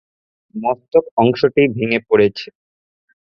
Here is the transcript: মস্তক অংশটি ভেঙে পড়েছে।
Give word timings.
মস্তক 0.55 1.03
অংশটি 1.17 1.61
ভেঙে 1.75 1.99
পড়েছে। 2.09 2.47